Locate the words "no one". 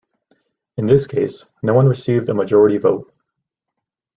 1.61-1.87